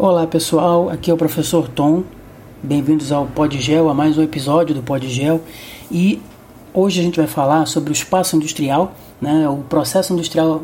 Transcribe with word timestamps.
Olá 0.00 0.28
pessoal, 0.28 0.88
aqui 0.88 1.10
é 1.10 1.14
o 1.14 1.16
professor 1.16 1.66
Tom. 1.66 2.04
Bem-vindos 2.62 3.10
ao 3.10 3.26
Podgel, 3.26 3.88
a 3.88 3.94
mais 3.94 4.16
um 4.16 4.22
episódio 4.22 4.72
do 4.72 4.80
Podgel. 4.80 5.40
E 5.90 6.22
hoje 6.72 7.00
a 7.00 7.02
gente 7.02 7.16
vai 7.16 7.26
falar 7.26 7.66
sobre 7.66 7.90
o 7.90 7.92
espaço 7.92 8.36
industrial, 8.36 8.92
né, 9.20 9.48
o 9.48 9.56
processo 9.56 10.12
industrial 10.12 10.62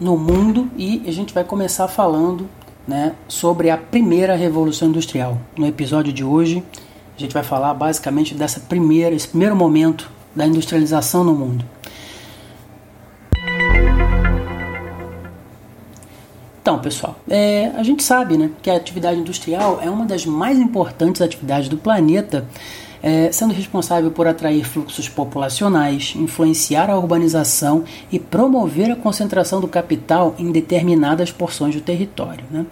no 0.00 0.16
mundo 0.16 0.70
e 0.78 1.02
a 1.06 1.12
gente 1.12 1.34
vai 1.34 1.44
começar 1.44 1.88
falando 1.88 2.48
né, 2.88 3.14
sobre 3.28 3.68
a 3.68 3.76
primeira 3.76 4.34
revolução 4.34 4.88
industrial. 4.88 5.36
No 5.58 5.66
episódio 5.66 6.10
de 6.10 6.24
hoje, 6.24 6.64
a 7.18 7.20
gente 7.20 7.34
vai 7.34 7.42
falar 7.42 7.74
basicamente 7.74 8.34
dessa 8.34 8.60
primeira, 8.60 9.14
esse 9.14 9.28
primeiro 9.28 9.54
momento 9.54 10.10
da 10.34 10.46
industrialização 10.46 11.22
no 11.22 11.34
mundo. 11.34 11.66
Então, 16.70 16.78
pessoal, 16.78 17.16
é, 17.28 17.72
a 17.74 17.82
gente 17.82 18.00
sabe 18.04 18.38
né, 18.38 18.48
que 18.62 18.70
a 18.70 18.76
atividade 18.76 19.18
industrial 19.18 19.80
é 19.82 19.90
uma 19.90 20.06
das 20.06 20.24
mais 20.24 20.56
importantes 20.56 21.20
atividades 21.20 21.68
do 21.68 21.76
planeta, 21.76 22.46
é, 23.02 23.32
sendo 23.32 23.52
responsável 23.52 24.12
por 24.12 24.28
atrair 24.28 24.64
fluxos 24.64 25.08
populacionais, 25.08 26.14
influenciar 26.14 26.88
a 26.88 26.96
urbanização 26.96 27.82
e 28.12 28.20
promover 28.20 28.88
a 28.88 28.94
concentração 28.94 29.60
do 29.60 29.66
capital 29.66 30.36
em 30.38 30.52
determinadas 30.52 31.32
porções 31.32 31.74
do 31.74 31.80
território. 31.80 32.44
Né? 32.48 32.64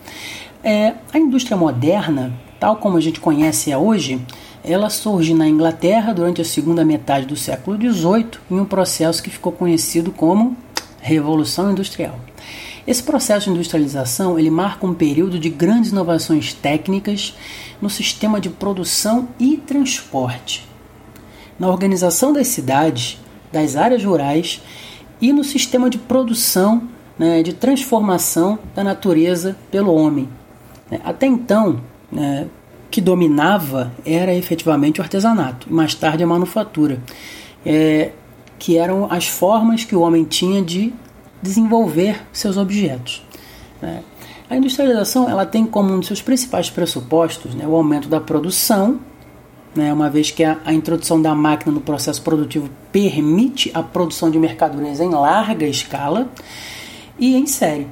É, 0.63 0.95
a 1.13 1.19
indústria 1.19 1.57
moderna, 1.57 2.33
tal 2.61 2.77
como 2.77 2.99
a 2.99 3.01
gente 3.01 3.19
conhece 3.19 3.73
a 3.73 3.81
hoje, 3.81 4.25
ela 4.63 4.91
surge 4.91 5.35
na 5.35 5.49
Inglaterra 5.49 6.13
durante 6.13 6.41
a 6.41 6.45
segunda 6.45 6.85
metade 6.85 7.27
do 7.27 7.35
século 7.35 7.77
XVIII 7.77 8.29
em 8.49 8.61
um 8.61 8.65
processo 8.65 9.21
que 9.21 9.29
ficou 9.29 9.51
conhecido 9.51 10.13
como 10.13 10.57
Revolução 11.01 11.73
Industrial. 11.73 12.15
Esse 12.89 13.03
processo 13.03 13.45
de 13.45 13.51
industrialização 13.51 14.39
ele 14.39 14.51
marca 14.51 14.87
um 14.87 14.95
período 14.95 15.39
de 15.39 15.51
grandes 15.51 15.91
inovações 15.91 16.55
técnicas 16.55 17.37
no 17.83 17.91
sistema 17.91 18.41
de 18.41 18.49
produção 18.49 19.29
e 19.39 19.59
transporte, 19.59 20.67
na 21.59 21.69
organização 21.69 22.33
das 22.33 22.47
cidades, 22.47 23.21
das 23.53 23.77
áreas 23.77 24.03
rurais 24.03 24.63
e 25.21 25.35
no 25.35 25.45
sistema 25.45 25.91
de 25.91 25.99
produção, 25.99 26.89
né, 27.19 27.43
de 27.43 27.53
transformação 27.53 28.59
da 28.75 28.83
natureza 28.83 29.55
pelo 29.71 29.95
homem. 29.95 30.27
Até 31.05 31.27
então, 31.27 31.83
né, 32.11 32.49
que 32.91 33.03
dominava 33.03 33.93
era 34.03 34.35
efetivamente 34.35 34.99
o 34.99 35.03
artesanato, 35.03 35.71
mais 35.71 35.95
tarde 35.95 36.25
a 36.25 36.27
manufatura, 36.27 37.03
é, 37.67 38.13
que 38.59 38.79
eram 38.79 39.13
as 39.13 39.27
formas 39.29 39.85
que 39.85 39.95
o 39.95 40.01
homem 40.01 40.25
tinha 40.25 40.63
de 40.63 40.95
desenvolver 41.43 42.27
seus 42.33 42.57
objetos. 42.57 43.23
Né? 43.81 44.03
A 44.51 44.57
industrialização 44.57 45.29
ela 45.29 45.45
tem 45.45 45.67
como 45.67 45.93
um 45.93 45.99
dos 45.99 46.07
seus 46.07 46.23
principais 46.23 46.71
pressupostos 46.71 47.55
né, 47.55 47.67
o 47.67 47.75
aumento 47.75 48.09
da 48.09 48.21
produção, 48.21 48.99
né, 49.75 49.93
uma 49.93 50.09
vez 50.09 50.31
que 50.31 50.43
a, 50.43 50.59
a, 50.65 50.73
introdução 50.73 51.21
da 51.21 51.35
máquina 51.35 51.71
no 51.71 51.81
processo 51.81 52.23
produtivo 52.23 52.71
permite 52.91 53.71
a 53.75 53.83
produção 53.83 54.31
de 54.31 54.39
mercadorias 54.39 55.01
em 55.01 55.11
larga 55.11 55.67
escala 55.67 56.29
e 57.19 57.37
em 57.37 57.47
série. 57.47 57.87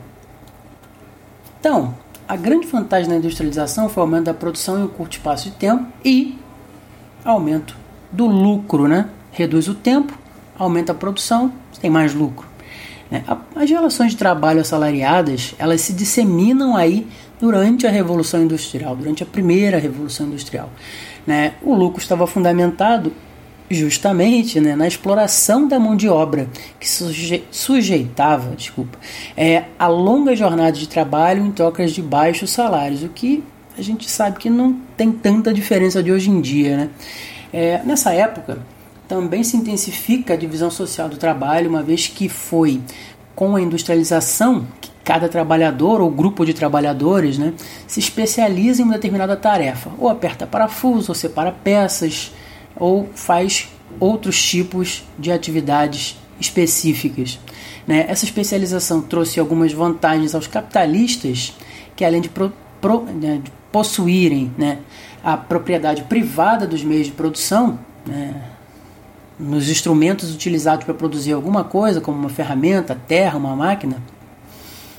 Então, 1.60 1.94
a 2.26 2.36
grande 2.36 2.66
vantagem 2.66 3.08
da 3.08 3.16
industrialização 3.16 3.88
foi 3.88 4.02
o 4.02 4.06
aumento 4.06 4.24
da 4.24 4.34
produção 4.34 4.78
em 4.78 4.84
um 4.84 4.88
curto 4.88 5.12
espaço 5.12 5.50
de 5.50 5.56
tempo 5.56 5.86
e 6.04 6.38
aumento 7.24 7.76
do 8.10 8.26
lucro, 8.26 8.88
né? 8.88 9.10
Reduz 9.30 9.68
o 9.68 9.74
tempo, 9.74 10.16
aumenta 10.58 10.92
a 10.92 10.94
produção, 10.94 11.52
tem 11.80 11.90
mais 11.90 12.14
lucro. 12.14 12.48
Né? 13.10 13.24
As 13.54 13.70
relações 13.70 14.12
de 14.12 14.16
trabalho 14.16 14.60
assalariadas 14.60 15.54
elas 15.58 15.80
se 15.80 15.92
disseminam 15.92 16.76
aí 16.76 17.06
durante 17.40 17.86
a 17.86 17.90
Revolução 17.90 18.42
Industrial, 18.42 18.96
durante 18.96 19.22
a 19.22 19.26
primeira 19.26 19.78
Revolução 19.78 20.26
Industrial. 20.26 20.70
Né? 21.26 21.54
O 21.62 21.74
lucro 21.74 22.00
estava 22.00 22.26
fundamentado 22.26 23.12
justamente 23.68 24.60
né, 24.60 24.76
na 24.76 24.86
exploração 24.86 25.66
da 25.66 25.78
mão 25.78 25.96
de 25.96 26.08
obra, 26.08 26.48
que 26.78 26.88
suje 26.88 27.44
sujeitava 27.50 28.54
desculpa, 28.54 28.96
é, 29.36 29.64
a 29.78 29.88
longa 29.88 30.36
jornada 30.36 30.72
de 30.72 30.88
trabalho 30.88 31.44
em 31.44 31.50
trocas 31.50 31.92
de 31.92 32.00
baixos 32.00 32.50
salários, 32.50 33.02
o 33.02 33.08
que 33.08 33.42
a 33.76 33.82
gente 33.82 34.08
sabe 34.08 34.38
que 34.38 34.48
não 34.48 34.72
tem 34.96 35.12
tanta 35.12 35.52
diferença 35.52 36.02
de 36.02 36.10
hoje 36.12 36.30
em 36.30 36.40
dia. 36.40 36.76
Né? 36.76 36.90
É, 37.52 37.82
nessa 37.84 38.12
época, 38.12 38.58
também 39.08 39.44
se 39.44 39.56
intensifica 39.56 40.34
a 40.34 40.36
divisão 40.36 40.70
social 40.70 41.08
do 41.08 41.16
trabalho, 41.16 41.68
uma 41.68 41.82
vez 41.82 42.06
que 42.06 42.28
foi 42.28 42.80
com 43.34 43.54
a 43.54 43.60
industrialização 43.60 44.66
que 44.80 44.90
cada 45.04 45.28
trabalhador 45.28 46.00
ou 46.00 46.10
grupo 46.10 46.44
de 46.44 46.52
trabalhadores 46.52 47.38
né, 47.38 47.52
se 47.86 48.00
especializa 48.00 48.82
em 48.82 48.84
uma 48.84 48.94
determinada 48.94 49.36
tarefa, 49.36 49.90
ou 49.98 50.08
aperta 50.08 50.46
parafuso, 50.46 51.12
ou 51.12 51.14
separa 51.14 51.52
peças, 51.52 52.32
ou 52.74 53.08
faz 53.14 53.68
outros 54.00 54.42
tipos 54.42 55.04
de 55.18 55.30
atividades 55.30 56.18
específicas. 56.40 57.38
Né? 57.86 58.06
Essa 58.08 58.24
especialização 58.24 59.00
trouxe 59.00 59.38
algumas 59.38 59.72
vantagens 59.72 60.34
aos 60.34 60.46
capitalistas, 60.46 61.54
que 61.94 62.04
além 62.04 62.20
de, 62.20 62.28
pro, 62.28 62.52
pro, 62.80 63.04
né, 63.04 63.40
de 63.42 63.52
possuírem 63.70 64.52
né, 64.58 64.78
a 65.22 65.36
propriedade 65.36 66.02
privada 66.04 66.66
dos 66.66 66.82
meios 66.82 67.06
de 67.06 67.12
produção, 67.12 67.78
né, 68.06 68.55
nos 69.38 69.68
instrumentos 69.68 70.34
utilizados 70.34 70.84
para 70.84 70.94
produzir 70.94 71.32
alguma 71.32 71.64
coisa, 71.64 72.00
como 72.00 72.18
uma 72.18 72.28
ferramenta, 72.28 72.98
terra, 73.06 73.38
uma 73.38 73.54
máquina, 73.54 74.02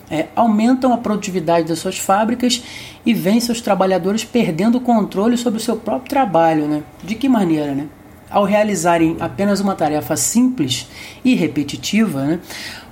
é, 0.10 0.28
aumentam 0.36 0.94
a 0.94 0.98
produtividade 0.98 1.68
das 1.68 1.80
suas 1.80 1.98
fábricas 1.98 2.64
e 3.06 3.14
vêm 3.14 3.40
seus 3.40 3.62
trabalhadores 3.62 4.24
perdendo 4.24 4.78
o 4.78 4.82
controle 4.82 5.38
sobre 5.38 5.60
o 5.60 5.64
seu 5.64 5.76
próprio 5.76 6.10
trabalho. 6.10 6.68
Né? 6.68 6.84
De 7.04 7.16
que 7.16 7.28
maneira? 7.28 7.74
Né? 7.74 7.88
Ao 8.30 8.44
realizarem 8.44 9.18
apenas 9.20 9.60
uma 9.60 9.76
tarefa 9.76 10.16
simples 10.16 10.88
e 11.24 11.34
repetitiva, 11.34 12.26
né, 12.26 12.40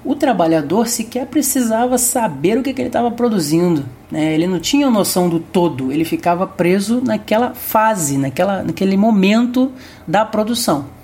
o 0.03 0.15
trabalhador 0.15 0.87
sequer 0.87 1.25
precisava 1.25 1.97
saber 1.97 2.57
o 2.57 2.63
que, 2.63 2.73
que 2.73 2.81
ele 2.81 2.87
estava 2.87 3.11
produzindo. 3.11 3.85
Né? 4.09 4.33
Ele 4.33 4.47
não 4.47 4.59
tinha 4.59 4.89
noção 4.89 5.27
do 5.27 5.39
todo, 5.39 5.91
ele 5.91 6.05
ficava 6.05 6.47
preso 6.47 7.01
naquela 7.01 7.53
fase, 7.53 8.17
naquela, 8.17 8.63
naquele 8.63 8.95
momento 8.95 9.71
da 10.07 10.23
produção. 10.23 10.94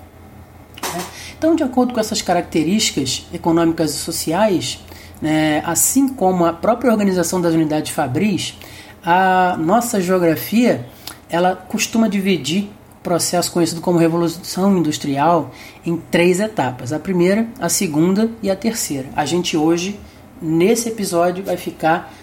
Então, 1.38 1.56
de 1.56 1.64
acordo 1.64 1.94
com 1.94 2.00
essas 2.00 2.22
características 2.22 3.26
econômicas 3.34 3.92
e 3.92 3.98
sociais, 3.98 4.80
né, 5.22 5.64
assim 5.66 6.08
como 6.08 6.46
a 6.46 6.54
própria 6.54 6.92
organização 6.92 7.42
das 7.42 7.54
unidades 7.54 7.92
fabris, 7.92 8.56
a 9.04 9.58
nossa 9.58 10.00
geografia 10.00 10.86
ela 11.30 11.56
costuma 11.56 12.08
dividir 12.08 12.70
o 13.00 13.02
processo 13.02 13.52
conhecido 13.52 13.82
como 13.82 13.98
Revolução 13.98 14.78
Industrial 14.78 15.52
em 15.86 15.98
três 15.98 16.40
etapas: 16.40 16.94
a 16.94 17.00
primeira, 17.00 17.48
a 17.60 17.70
segunda 17.70 18.30
e 18.44 18.52
a 18.52 18.56
terceira. 18.56 19.10
A 19.16 19.26
gente 19.26 19.58
hoje, 19.58 20.00
nesse 20.42 20.90
episódio, 20.90 21.44
vai 21.44 21.58
ficar 21.58 22.14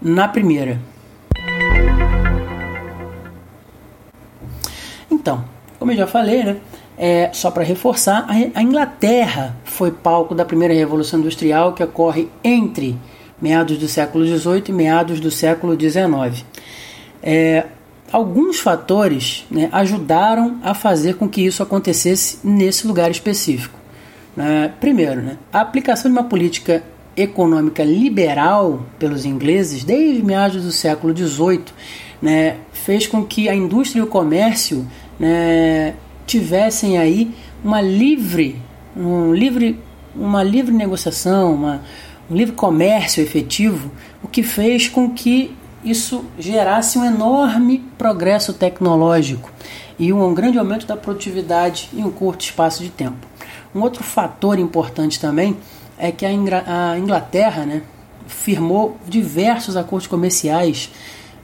na 0.00 0.28
primeira. 0.28 0.80
Então, 5.10 5.44
como 5.78 5.90
eu 5.90 5.96
já 5.96 6.06
falei, 6.06 6.44
né, 6.44 6.56
é, 6.98 7.30
só 7.32 7.50
para 7.50 7.62
reforçar, 7.62 8.26
a 8.54 8.62
Inglaterra 8.62 9.56
foi 9.64 9.92
palco 9.92 10.34
da 10.34 10.44
primeira 10.44 10.74
Revolução 10.74 11.20
Industrial 11.20 11.72
que 11.72 11.82
ocorre 11.82 12.28
entre 12.42 12.98
meados 13.40 13.78
do 13.78 13.86
século 13.86 14.26
XVIII 14.26 14.64
e 14.68 14.72
meados 14.72 15.20
do 15.20 15.30
século 15.30 15.78
XIX. 15.78 16.44
É, 17.22 17.66
alguns 18.10 18.58
fatores 18.58 19.46
né, 19.48 19.68
ajudaram 19.70 20.58
a 20.60 20.74
fazer 20.74 21.14
com 21.14 21.28
que 21.28 21.40
isso 21.40 21.62
acontecesse 21.62 22.40
nesse 22.42 22.84
lugar 22.84 23.10
específico. 23.12 23.78
Né? 24.36 24.72
Primeiro, 24.80 25.22
né, 25.22 25.38
a 25.52 25.60
aplicação 25.60 26.10
de 26.10 26.18
uma 26.18 26.24
política 26.24 26.82
econômica 27.16 27.84
liberal 27.84 28.84
pelos 28.98 29.24
ingleses 29.24 29.84
desde 29.84 30.24
meados 30.24 30.64
do 30.64 30.72
século 30.72 31.16
XVIII 31.16 31.64
né, 32.20 32.56
fez 32.72 33.06
com 33.06 33.24
que 33.24 33.48
a 33.48 33.54
indústria 33.54 34.00
e 34.00 34.02
o 34.02 34.06
comércio 34.08 34.84
né, 35.18 35.94
tivessem 36.28 36.98
aí 36.98 37.34
uma 37.64 37.80
livre, 37.80 38.60
um 38.94 39.32
livre, 39.32 39.80
uma 40.14 40.42
livre 40.42 40.74
negociação, 40.74 41.54
uma, 41.54 41.82
um 42.30 42.36
livre 42.36 42.54
comércio 42.54 43.22
efetivo, 43.22 43.90
o 44.22 44.28
que 44.28 44.42
fez 44.42 44.88
com 44.88 45.10
que 45.10 45.56
isso 45.82 46.24
gerasse 46.38 46.98
um 46.98 47.04
enorme 47.04 47.82
progresso 47.96 48.52
tecnológico 48.52 49.50
e 49.98 50.12
um 50.12 50.34
grande 50.34 50.58
aumento 50.58 50.86
da 50.86 50.96
produtividade 50.96 51.88
em 51.94 52.04
um 52.04 52.10
curto 52.10 52.42
espaço 52.42 52.82
de 52.82 52.90
tempo. 52.90 53.26
Um 53.74 53.80
outro 53.80 54.04
fator 54.04 54.58
importante 54.58 55.18
também 55.18 55.56
é 55.96 56.12
que 56.12 56.26
a 56.26 56.32
Inglaterra 56.98 57.64
né, 57.64 57.82
firmou 58.26 58.98
diversos 59.08 59.76
acordos 59.76 60.06
comerciais 60.06 60.90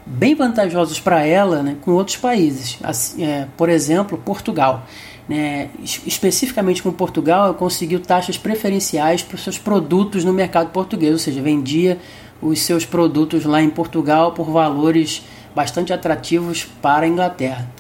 bem 0.06 0.34
vantajosos 0.34 1.00
para 1.00 1.24
ela 1.24 1.62
né, 1.62 1.76
com 1.80 1.92
outros 1.92 2.16
países. 2.16 2.78
Assim, 2.82 3.24
é, 3.24 3.48
por 3.56 3.68
exemplo, 3.68 4.18
Portugal. 4.18 4.86
Né, 5.26 5.70
especificamente 5.80 6.82
com 6.82 6.92
Portugal, 6.92 7.54
conseguiu 7.54 7.98
taxas 7.98 8.36
preferenciais 8.36 9.22
para 9.22 9.36
os 9.36 9.42
seus 9.42 9.56
produtos 9.56 10.22
no 10.22 10.34
mercado 10.34 10.70
português, 10.70 11.12
ou 11.12 11.18
seja, 11.18 11.40
vendia 11.40 11.98
os 12.42 12.60
seus 12.60 12.84
produtos 12.84 13.46
lá 13.46 13.62
em 13.62 13.70
Portugal 13.70 14.32
por 14.32 14.50
valores 14.50 15.22
bastante 15.54 15.94
atrativos 15.94 16.64
para 16.82 17.06
a 17.06 17.08
Inglaterra. 17.08 17.70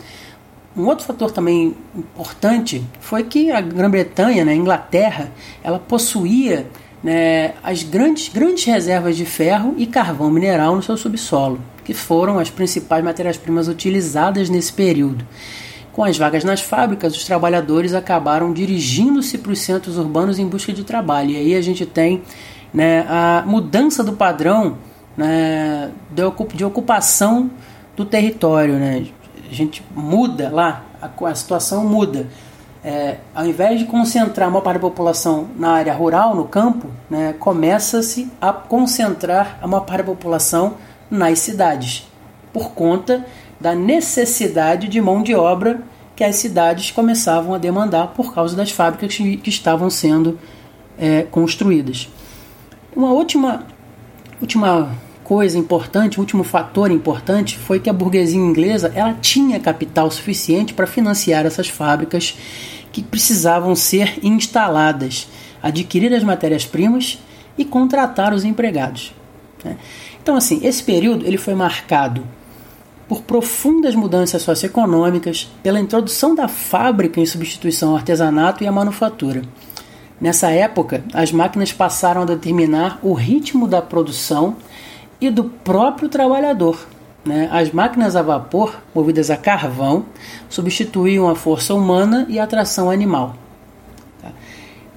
Um 0.76 0.86
outro 0.86 1.04
fator 1.04 1.30
também 1.30 1.76
importante 1.94 2.82
foi 2.98 3.22
que 3.24 3.52
a 3.52 3.60
Grã-Bretanha, 3.60 4.44
né, 4.44 4.52
a 4.52 4.56
Inglaterra, 4.56 5.30
ela 5.62 5.78
possuía 5.78 6.66
né, 7.04 7.52
as 7.62 7.82
grandes, 7.82 8.30
grandes 8.30 8.64
reservas 8.64 9.14
de 9.14 9.26
ferro 9.26 9.74
e 9.76 9.86
carvão 9.86 10.30
mineral 10.30 10.74
no 10.74 10.82
seu 10.82 10.96
subsolo, 10.96 11.60
que 11.84 11.92
foram 11.92 12.38
as 12.38 12.48
principais 12.48 13.04
matérias-primas 13.04 13.68
utilizadas 13.68 14.48
nesse 14.48 14.72
período. 14.72 15.26
Com 15.92 16.02
as 16.02 16.16
vagas 16.16 16.42
nas 16.42 16.62
fábricas, 16.62 17.14
os 17.14 17.24
trabalhadores 17.24 17.92
acabaram 17.92 18.54
dirigindo-se 18.54 19.36
para 19.36 19.52
os 19.52 19.60
centros 19.60 19.98
urbanos 19.98 20.38
em 20.38 20.46
busca 20.46 20.72
de 20.72 20.82
trabalho. 20.82 21.30
E 21.30 21.36
aí 21.36 21.54
a 21.54 21.60
gente 21.60 21.84
tem 21.84 22.22
né, 22.72 23.06
a 23.06 23.44
mudança 23.46 24.02
do 24.02 24.14
padrão 24.14 24.78
né, 25.14 25.92
de 26.54 26.64
ocupação 26.64 27.50
do 27.94 28.04
território. 28.04 28.74
Né? 28.74 29.06
A 29.48 29.54
gente 29.54 29.84
muda 29.94 30.48
lá, 30.50 30.84
a, 31.00 31.26
a 31.26 31.34
situação 31.34 31.86
muda. 31.86 32.26
É, 32.84 33.16
ao 33.34 33.46
invés 33.46 33.78
de 33.78 33.86
concentrar 33.86 34.46
uma 34.46 34.60
parte 34.60 34.76
da 34.76 34.82
população 34.82 35.48
na 35.56 35.70
área 35.70 35.94
rural, 35.94 36.34
no 36.34 36.44
campo, 36.44 36.88
né, 37.08 37.34
começa-se 37.38 38.30
a 38.38 38.52
concentrar 38.52 39.58
a 39.62 39.66
maior 39.66 39.80
parte 39.86 40.00
da 40.00 40.04
população 40.04 40.74
nas 41.10 41.38
cidades, 41.38 42.06
por 42.52 42.72
conta 42.72 43.24
da 43.58 43.74
necessidade 43.74 44.86
de 44.86 45.00
mão 45.00 45.22
de 45.22 45.34
obra 45.34 45.80
que 46.14 46.22
as 46.22 46.36
cidades 46.36 46.90
começavam 46.90 47.54
a 47.54 47.58
demandar 47.58 48.08
por 48.08 48.34
causa 48.34 48.54
das 48.54 48.70
fábricas 48.70 49.16
que, 49.16 49.38
que 49.38 49.48
estavam 49.48 49.88
sendo 49.88 50.38
é, 50.98 51.22
construídas. 51.22 52.08
Uma 52.94 53.12
última, 53.12 53.66
última 54.40 54.94
coisa 55.24 55.58
importante, 55.58 56.20
último 56.20 56.44
fator 56.44 56.90
importante 56.90 57.58
foi 57.58 57.80
que 57.80 57.88
a 57.88 57.92
burguesia 57.92 58.38
inglesa 58.38 58.92
ela 58.94 59.14
tinha 59.14 59.58
capital 59.58 60.10
suficiente 60.10 60.74
para 60.74 60.86
financiar 60.86 61.46
essas 61.46 61.66
fábricas 61.66 62.36
que 62.94 63.02
precisavam 63.02 63.74
ser 63.74 64.20
instaladas, 64.22 65.26
adquirir 65.60 66.14
as 66.14 66.22
matérias-primas 66.22 67.18
e 67.58 67.64
contratar 67.64 68.32
os 68.32 68.44
empregados. 68.44 69.12
Né? 69.64 69.76
Então, 70.22 70.36
assim, 70.36 70.60
esse 70.62 70.80
período 70.80 71.26
ele 71.26 71.36
foi 71.36 71.56
marcado 71.56 72.24
por 73.08 73.22
profundas 73.22 73.96
mudanças 73.96 74.42
socioeconômicas, 74.42 75.50
pela 75.60 75.80
introdução 75.80 76.36
da 76.36 76.46
fábrica 76.46 77.20
em 77.20 77.26
substituição 77.26 77.90
ao 77.90 77.96
artesanato 77.96 78.62
e 78.62 78.66
à 78.68 78.70
manufatura. 78.70 79.42
Nessa 80.20 80.50
época, 80.50 81.02
as 81.12 81.32
máquinas 81.32 81.72
passaram 81.72 82.22
a 82.22 82.26
determinar 82.26 83.00
o 83.02 83.12
ritmo 83.12 83.66
da 83.66 83.82
produção 83.82 84.56
e 85.20 85.30
do 85.30 85.44
próprio 85.44 86.08
trabalhador. 86.08 86.86
Né? 87.24 87.48
As 87.50 87.72
máquinas 87.72 88.16
a 88.16 88.22
vapor, 88.22 88.82
movidas 88.94 89.30
a 89.30 89.36
carvão, 89.36 90.04
substituíam 90.48 91.28
a 91.28 91.34
força 91.34 91.74
humana 91.74 92.26
e 92.28 92.38
a 92.38 92.46
tração 92.46 92.90
animal. 92.90 93.34
Tá? 94.20 94.30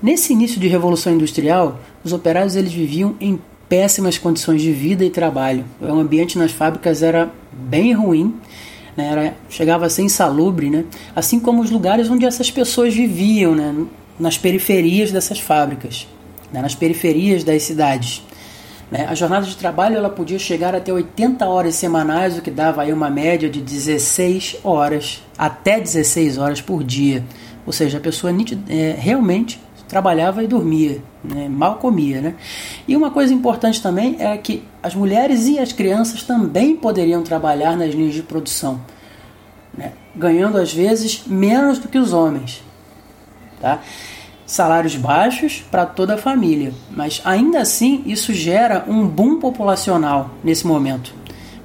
Nesse 0.01 0.33
início 0.33 0.59
de 0.59 0.68
revolução 0.68 1.13
industrial, 1.13 1.79
os 2.03 2.12
operários 2.12 2.56
eles 2.56 2.74
viviam 2.74 3.15
em 3.19 3.39
péssimas 3.69 4.18
condições 4.18 4.62
de 4.62 4.71
vida 4.71 5.03
e 5.03 5.09
trabalho. 5.09 5.65
O 5.81 5.94
ambiente 5.94 6.38
nas 6.38 6.51
fábricas 6.51 7.01
era 7.01 7.31
bem 7.51 7.94
ruim, 7.94 8.35
né? 8.95 9.07
era, 9.12 9.38
chegava 9.50 9.85
a 9.85 9.89
ser 9.89 10.03
insalubre, 10.03 10.69
né? 10.69 10.85
assim 11.15 11.39
como 11.39 11.62
os 11.62 11.71
lugares 11.71 12.09
onde 12.09 12.25
essas 12.25 12.51
pessoas 12.51 12.94
viviam, 12.94 13.56
né? 13.56 13.85
nas 14.19 14.38
periferias 14.38 15.12
dessas 15.12 15.39
fábricas, 15.39 16.07
né? 16.51 16.62
nas 16.62 16.75
periferias 16.75 17.44
das 17.44 17.63
cidades. 17.63 18.24
Né? 18.92 19.06
A 19.07 19.16
jornada 19.16 19.45
de 19.45 19.56
trabalho 19.56 19.98
ela 19.98 20.10
podia 20.10 20.39
chegar 20.39 20.74
até 20.74 20.92
80 20.92 21.45
horas 21.45 21.75
semanais, 21.75 22.38
o 22.38 22.42
que 22.42 22.51
dava 22.51 22.81
aí 22.81 22.94
uma 22.94 23.10
média 23.10 23.50
de 23.50 23.62
16 23.62 24.57
horas, 24.63 25.24
até 25.38 25.80
16 25.80 26.38
horas 26.38 26.62
por 26.62 26.84
dia. 26.84 27.24
Ou 27.66 27.74
seja, 27.74 27.98
a 27.98 28.01
pessoa 28.01 28.34
é, 28.69 28.95
realmente 28.98 29.60
trabalhava 29.88 30.44
e 30.44 30.48
dormia, 30.48 31.01
né? 31.24 31.48
mal 31.50 31.75
comia. 31.75 32.22
Né? 32.22 32.36
E 32.88 32.95
uma 32.95 33.12
coisa 33.12 33.34
importante 33.34 33.81
também 33.81 34.18
é 34.19 34.38
que 34.38 34.63
as 34.81 34.94
mulheres 34.95 35.48
e 35.48 35.60
as 35.60 35.72
crianças 35.72 36.24
também 36.24 36.75
poderiam 36.75 37.24
trabalhar 37.24 37.75
nas 37.78 37.94
linhas 37.94 38.13
de 38.13 38.24
produção, 38.24 38.81
né? 39.78 39.94
ganhando 40.16 40.57
às 40.57 40.74
vezes 40.74 41.24
menos 41.25 41.80
do 41.80 41.88
que 41.88 41.98
os 41.98 42.13
homens. 42.13 42.63
Tá? 43.62 43.81
Salários 44.48 44.96
baixos 44.96 45.62
para 45.70 45.86
toda 45.86 46.16
a 46.16 46.18
família, 46.18 46.74
mas 46.90 47.22
ainda 47.26 47.60
assim 47.60 48.02
isso 48.06 48.34
gera 48.34 48.86
um 48.88 49.06
boom 49.06 49.42
populacional 49.42 50.32
nesse 50.42 50.66
momento, 50.66 51.14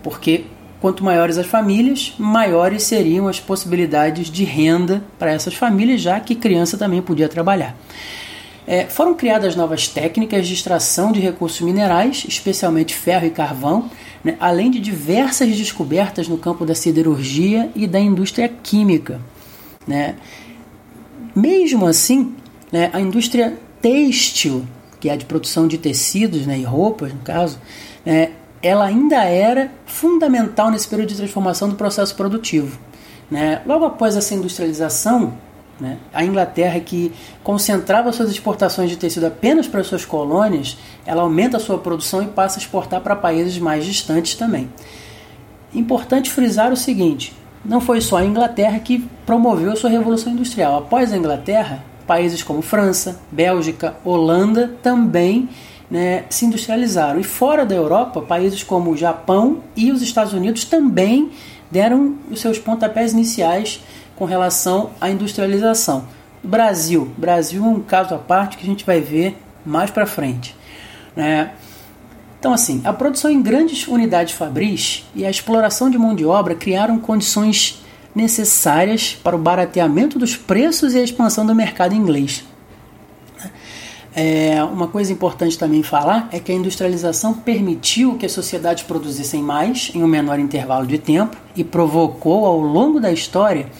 porque 0.02 0.46
quanto 0.80 1.04
maiores 1.04 1.38
as 1.38 1.46
famílias, 1.46 2.12
maiores 2.18 2.82
seriam 2.82 3.28
as 3.28 3.38
possibilidades 3.38 4.28
de 4.28 4.42
renda 4.42 5.00
para 5.16 5.30
essas 5.30 5.54
famílias, 5.54 6.00
já 6.00 6.18
que 6.18 6.34
criança 6.34 6.76
também 6.76 7.00
podia 7.00 7.28
trabalhar. 7.28 7.76
É, 8.66 8.86
foram 8.86 9.14
criadas 9.14 9.54
novas 9.54 9.86
técnicas 9.86 10.48
de 10.48 10.54
extração 10.54 11.12
de 11.12 11.20
recursos 11.20 11.60
minerais, 11.60 12.24
especialmente 12.28 12.96
ferro 12.96 13.26
e 13.26 13.30
carvão, 13.30 13.90
né, 14.24 14.36
além 14.40 14.72
de 14.72 14.80
diversas 14.80 15.56
descobertas 15.56 16.26
no 16.26 16.36
campo 16.36 16.66
da 16.66 16.74
siderurgia 16.74 17.70
e 17.76 17.86
da 17.86 18.00
indústria 18.00 18.48
química. 18.48 19.20
Né. 19.86 20.16
Mesmo 21.34 21.86
assim, 21.86 22.34
né, 22.72 22.90
a 22.92 23.00
indústria 23.00 23.56
têxtil, 23.80 24.66
que 24.98 25.08
é 25.08 25.12
a 25.12 25.16
de 25.16 25.26
produção 25.26 25.68
de 25.68 25.76
tecidos 25.76 26.46
né, 26.46 26.58
e 26.58 26.64
roupas, 26.64 27.12
no 27.12 27.20
caso, 27.20 27.58
é, 28.06 28.30
ela 28.62 28.84
ainda 28.84 29.22
era 29.24 29.70
fundamental 29.84 30.70
nesse 30.70 30.88
período 30.88 31.10
de 31.10 31.16
transformação 31.16 31.68
do 31.68 31.74
processo 31.74 32.14
produtivo. 32.14 32.78
Né? 33.30 33.60
Logo 33.66 33.84
após 33.84 34.16
essa 34.16 34.34
industrialização, 34.34 35.34
né, 35.80 35.98
a 36.14 36.24
Inglaterra, 36.24 36.78
que 36.78 37.12
concentrava 37.42 38.12
suas 38.12 38.30
exportações 38.30 38.88
de 38.88 38.96
tecido 38.96 39.26
apenas 39.26 39.66
para 39.66 39.82
suas 39.82 40.04
colônias, 40.04 40.78
ela 41.04 41.22
aumenta 41.22 41.56
a 41.56 41.60
sua 41.60 41.78
produção 41.78 42.22
e 42.22 42.26
passa 42.26 42.58
a 42.58 42.62
exportar 42.62 43.00
para 43.00 43.16
países 43.16 43.58
mais 43.58 43.84
distantes 43.84 44.34
também. 44.36 44.70
Importante 45.74 46.30
frisar 46.30 46.72
o 46.72 46.76
seguinte: 46.76 47.34
não 47.64 47.80
foi 47.80 48.00
só 48.00 48.18
a 48.18 48.24
Inglaterra 48.24 48.78
que 48.78 49.08
promoveu 49.26 49.72
a 49.72 49.76
sua 49.76 49.90
revolução 49.90 50.32
industrial. 50.32 50.78
Após 50.78 51.12
a 51.12 51.16
Inglaterra, 51.16 51.82
países 52.12 52.42
como 52.42 52.60
França, 52.60 53.18
Bélgica, 53.30 53.96
Holanda 54.04 54.70
também 54.82 55.48
né, 55.90 56.24
se 56.28 56.44
industrializaram. 56.44 57.18
E 57.18 57.24
fora 57.24 57.64
da 57.64 57.74
Europa, 57.74 58.20
países 58.20 58.62
como 58.62 58.90
o 58.90 58.96
Japão 58.98 59.62
e 59.74 59.90
os 59.90 60.02
Estados 60.02 60.34
Unidos 60.34 60.66
também 60.66 61.30
deram 61.70 62.16
os 62.30 62.38
seus 62.38 62.58
pontapés 62.58 63.14
iniciais 63.14 63.82
com 64.14 64.26
relação 64.26 64.90
à 65.00 65.08
industrialização. 65.08 66.04
Brasil, 66.44 67.10
Brasil 67.16 67.64
é 67.64 67.68
um 67.68 67.80
caso 67.80 68.14
à 68.14 68.18
parte 68.18 68.58
que 68.58 68.62
a 68.62 68.66
gente 68.66 68.84
vai 68.84 69.00
ver 69.00 69.38
mais 69.64 69.90
para 69.90 70.04
frente. 70.04 70.54
Né? 71.16 71.52
Então, 72.38 72.52
assim, 72.52 72.82
a 72.84 72.92
produção 72.92 73.30
em 73.30 73.40
grandes 73.40 73.88
unidades 73.88 74.34
fabris 74.34 75.06
e 75.14 75.24
a 75.24 75.30
exploração 75.30 75.88
de 75.88 75.96
mão 75.96 76.14
de 76.14 76.26
obra 76.26 76.54
criaram 76.54 76.98
condições 76.98 77.81
necessárias 78.14 79.18
para 79.22 79.34
o 79.34 79.38
barateamento 79.38 80.18
dos 80.18 80.36
preços 80.36 80.94
e 80.94 80.98
a 80.98 81.02
expansão 81.02 81.46
do 81.46 81.54
mercado 81.54 81.94
inglês. 81.94 82.44
É, 84.14 84.62
uma 84.64 84.88
coisa 84.88 85.10
importante 85.10 85.58
também 85.58 85.82
falar 85.82 86.28
é 86.30 86.38
que 86.38 86.52
a 86.52 86.54
industrialização 86.54 87.32
permitiu 87.32 88.18
que 88.18 88.26
as 88.26 88.32
sociedades 88.32 88.84
produzissem 88.84 89.42
mais 89.42 89.90
em 89.94 90.02
um 90.02 90.06
menor 90.06 90.38
intervalo 90.38 90.86
de 90.86 90.98
tempo 90.98 91.36
e 91.56 91.64
provocou 91.64 92.44
ao 92.44 92.60
longo 92.60 93.00
da 93.00 93.10
história 93.10 93.70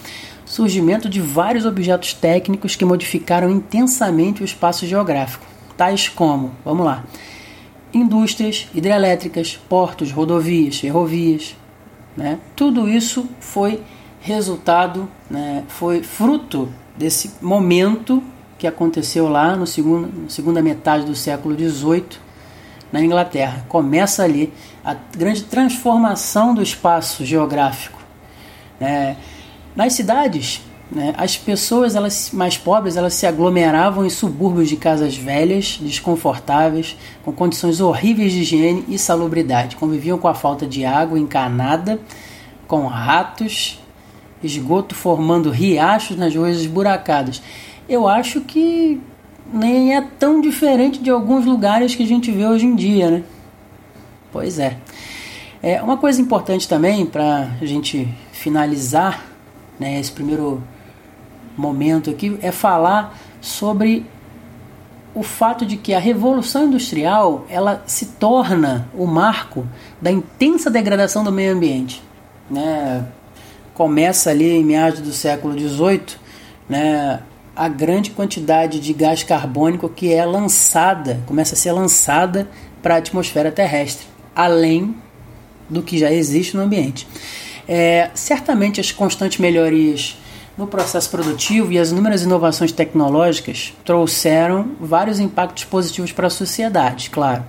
surgimento 0.43 1.07
de 1.07 1.21
vários 1.21 1.65
objetos 1.65 2.13
técnicos 2.13 2.75
que 2.75 2.83
modificaram 2.83 3.49
intensamente 3.49 4.41
o 4.41 4.45
espaço 4.45 4.85
geográfico, 4.87 5.45
tais 5.77 6.09
como, 6.09 6.51
vamos 6.65 6.85
lá, 6.85 7.03
indústrias 7.93 8.67
hidrelétricas, 8.73 9.59
portos, 9.69 10.11
rodovias, 10.11 10.79
ferrovias. 10.79 11.55
Né? 12.17 12.39
Tudo 12.55 12.89
isso 12.89 13.27
foi 13.39 13.81
resultado, 14.23 15.09
né, 15.29 15.65
foi 15.67 16.01
fruto 16.01 16.69
desse 16.97 17.33
momento 17.41 18.23
que 18.57 18.65
aconteceu 18.65 19.27
lá 19.27 19.53
no 19.53 19.67
segundo, 19.67 20.31
segunda 20.31 20.61
metade 20.61 21.05
do 21.05 21.13
século 21.13 21.53
XVIII 21.53 22.05
na 22.89 23.01
Inglaterra. 23.01 23.65
Começa 23.67 24.23
ali 24.23 24.53
a 24.83 24.93
grande 24.93 25.43
transformação 25.43 26.55
do 26.55 26.63
espaço 26.63 27.25
geográfico. 27.25 27.99
Né? 28.79 29.17
Nas 29.75 29.91
cidades, 29.91 30.61
né, 30.89 31.13
as 31.17 31.35
pessoas 31.35 31.93
elas 31.93 32.31
mais 32.31 32.57
pobres 32.57 32.95
elas 32.95 33.15
se 33.15 33.25
aglomeravam 33.25 34.05
em 34.05 34.09
subúrbios 34.09 34.69
de 34.69 34.77
casas 34.77 35.17
velhas, 35.17 35.79
desconfortáveis, 35.81 36.95
com 37.25 37.33
condições 37.33 37.81
horríveis 37.81 38.31
de 38.31 38.39
higiene 38.39 38.85
e 38.87 38.97
salubridade. 38.97 39.75
Conviviam 39.75 40.17
com 40.17 40.29
a 40.29 40.33
falta 40.33 40.65
de 40.65 40.85
água 40.85 41.19
encanada, 41.19 41.99
com 42.65 42.87
ratos, 42.87 43.82
esgoto 44.43 44.93
formando 44.93 45.49
riachos 45.49 46.17
nas 46.17 46.35
ruas 46.35 46.57
esburacadas 46.57 47.41
eu 47.87 48.07
acho 48.07 48.41
que 48.41 49.01
nem 49.51 49.95
é 49.95 50.01
tão 50.01 50.39
diferente 50.41 50.99
de 50.99 51.09
alguns 51.09 51.45
lugares 51.45 51.93
que 51.95 52.03
a 52.03 52.07
gente 52.07 52.31
vê 52.31 52.45
hoje 52.45 52.65
em 52.65 52.75
dia, 52.75 53.11
né? 53.11 53.23
Pois 54.31 54.57
é. 54.57 54.77
é 55.61 55.81
uma 55.81 55.97
coisa 55.97 56.21
importante 56.21 56.67
também 56.67 57.05
para 57.05 57.51
a 57.61 57.65
gente 57.65 58.07
finalizar 58.31 59.23
né, 59.79 59.99
esse 59.99 60.11
primeiro 60.11 60.63
momento 61.55 62.09
aqui 62.09 62.37
é 62.41 62.51
falar 62.51 63.17
sobre 63.39 64.05
o 65.13 65.21
fato 65.21 65.65
de 65.65 65.77
que 65.77 65.93
a 65.93 65.99
revolução 65.99 66.65
industrial 66.65 67.45
ela 67.47 67.83
se 67.85 68.07
torna 68.07 68.87
o 68.95 69.05
marco 69.05 69.67
da 70.01 70.11
intensa 70.11 70.71
degradação 70.71 71.23
do 71.23 71.31
meio 71.31 71.53
ambiente. 71.53 72.01
Né? 72.49 73.05
Começa 73.73 74.29
ali 74.29 74.49
em 74.51 74.63
meados 74.63 75.01
do 75.01 75.11
século 75.11 75.57
XVIII, 75.57 76.17
né, 76.69 77.21
a 77.55 77.67
grande 77.67 78.11
quantidade 78.11 78.79
de 78.79 78.93
gás 78.93 79.23
carbônico 79.23 79.87
que 79.89 80.13
é 80.13 80.25
lançada, 80.25 81.21
começa 81.25 81.55
a 81.55 81.57
ser 81.57 81.71
lançada 81.71 82.47
para 82.81 82.95
a 82.95 82.97
atmosfera 82.97 83.51
terrestre, 83.51 84.07
além 84.35 84.95
do 85.69 85.81
que 85.81 85.97
já 85.97 86.11
existe 86.11 86.55
no 86.55 86.63
ambiente. 86.63 87.07
É, 87.67 88.09
certamente 88.13 88.81
as 88.81 88.91
constantes 88.91 89.39
melhorias 89.39 90.17
no 90.57 90.67
processo 90.67 91.09
produtivo 91.09 91.71
e 91.71 91.79
as 91.79 91.89
inúmeras 91.89 92.21
inovações 92.21 92.71
tecnológicas 92.71 93.73
trouxeram 93.83 94.71
vários 94.79 95.19
impactos 95.19 95.63
positivos 95.63 96.11
para 96.11 96.27
a 96.27 96.29
sociedade, 96.29 97.09
claro. 97.09 97.43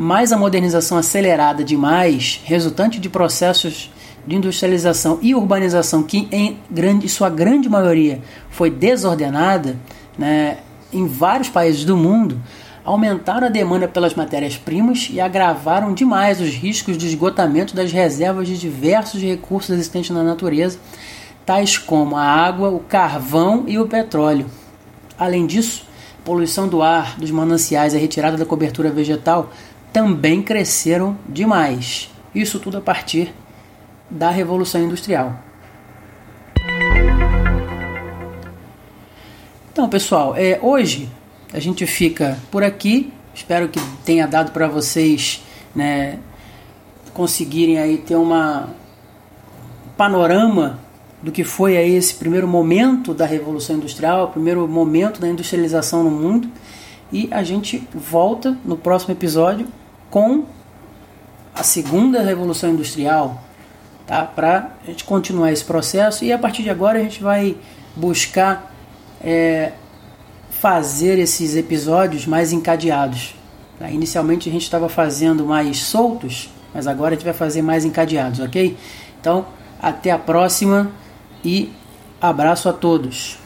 Mas 0.00 0.30
a 0.30 0.38
modernização 0.38 0.96
acelerada 0.96 1.64
demais, 1.64 2.40
resultante 2.44 3.00
de 3.00 3.08
processos 3.08 3.90
de 4.24 4.36
industrialização 4.36 5.18
e 5.20 5.34
urbanização 5.34 6.04
que 6.04 6.28
em 6.30 6.56
grande, 6.70 7.08
sua 7.08 7.28
grande 7.28 7.68
maioria 7.68 8.20
foi 8.48 8.70
desordenada, 8.70 9.76
né, 10.16 10.58
em 10.92 11.04
vários 11.08 11.48
países 11.48 11.84
do 11.84 11.96
mundo, 11.96 12.40
aumentaram 12.84 13.48
a 13.48 13.50
demanda 13.50 13.88
pelas 13.88 14.14
matérias-primas 14.14 15.08
e 15.10 15.20
agravaram 15.20 15.92
demais 15.92 16.40
os 16.40 16.50
riscos 16.50 16.96
de 16.96 17.08
esgotamento 17.08 17.74
das 17.74 17.90
reservas 17.90 18.46
de 18.46 18.56
diversos 18.56 19.20
recursos 19.20 19.70
existentes 19.70 20.10
na 20.10 20.22
natureza, 20.22 20.78
tais 21.44 21.76
como 21.76 22.16
a 22.16 22.22
água, 22.22 22.68
o 22.68 22.78
carvão 22.78 23.64
e 23.66 23.80
o 23.80 23.88
petróleo. 23.88 24.46
Além 25.18 25.44
disso, 25.44 25.88
poluição 26.24 26.68
do 26.68 26.82
ar, 26.82 27.18
dos 27.18 27.32
mananciais 27.32 27.94
e 27.94 27.96
a 27.96 28.00
retirada 28.00 28.36
da 28.36 28.46
cobertura 28.46 28.92
vegetal 28.92 29.50
também 29.98 30.40
cresceram 30.40 31.18
demais. 31.28 32.08
Isso 32.32 32.60
tudo 32.60 32.78
a 32.78 32.80
partir 32.80 33.34
da 34.08 34.30
Revolução 34.30 34.80
Industrial. 34.80 35.42
Então, 39.72 39.88
pessoal, 39.88 40.36
é, 40.36 40.60
hoje 40.62 41.10
a 41.52 41.58
gente 41.58 41.84
fica 41.84 42.38
por 42.48 42.62
aqui. 42.62 43.12
Espero 43.34 43.68
que 43.68 43.80
tenha 44.04 44.28
dado 44.28 44.52
para 44.52 44.68
vocês 44.68 45.42
né, 45.74 46.20
conseguirem 47.12 47.78
aí 47.78 47.98
ter 47.98 48.14
uma 48.14 48.68
panorama 49.96 50.78
do 51.20 51.32
que 51.32 51.42
foi 51.42 51.76
aí 51.76 51.96
esse 51.96 52.14
primeiro 52.14 52.46
momento 52.46 53.12
da 53.12 53.26
Revolução 53.26 53.74
Industrial, 53.74 54.26
o 54.26 54.28
primeiro 54.28 54.68
momento 54.68 55.20
da 55.20 55.28
industrialização 55.28 56.04
no 56.04 56.10
mundo. 56.12 56.48
E 57.12 57.28
a 57.32 57.42
gente 57.42 57.82
volta 57.92 58.56
no 58.64 58.76
próximo 58.76 59.12
episódio 59.12 59.66
com 60.10 60.44
a 61.54 61.62
segunda 61.62 62.22
Revolução 62.22 62.70
Industrial, 62.70 63.42
tá? 64.06 64.24
para 64.24 64.72
a 64.82 64.86
gente 64.86 65.04
continuar 65.04 65.52
esse 65.52 65.64
processo. 65.64 66.24
E 66.24 66.32
a 66.32 66.38
partir 66.38 66.62
de 66.62 66.70
agora 66.70 66.98
a 66.98 67.02
gente 67.02 67.22
vai 67.22 67.56
buscar 67.96 68.72
é, 69.20 69.72
fazer 70.50 71.18
esses 71.18 71.56
episódios 71.56 72.26
mais 72.26 72.52
encadeados. 72.52 73.34
Tá? 73.78 73.90
Inicialmente 73.90 74.48
a 74.48 74.52
gente 74.52 74.62
estava 74.62 74.88
fazendo 74.88 75.44
mais 75.44 75.78
soltos, 75.78 76.50
mas 76.72 76.86
agora 76.86 77.14
a 77.14 77.16
gente 77.16 77.24
vai 77.24 77.34
fazer 77.34 77.62
mais 77.62 77.84
encadeados, 77.84 78.40
ok? 78.40 78.76
Então, 79.20 79.46
até 79.80 80.10
a 80.10 80.18
próxima 80.18 80.90
e 81.44 81.72
abraço 82.20 82.68
a 82.68 82.72
todos. 82.72 83.38